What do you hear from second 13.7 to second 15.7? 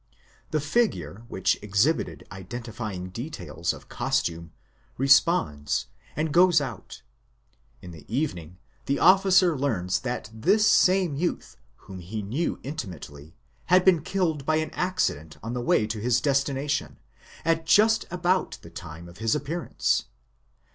been killed by an accident on the